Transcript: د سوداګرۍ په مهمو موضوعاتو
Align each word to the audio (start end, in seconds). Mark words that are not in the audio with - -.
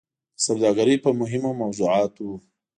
د 0.03 0.03
سوداګرۍ 0.45 0.95
په 1.03 1.09
مهمو 1.19 1.51
موضوعاتو 1.61 2.29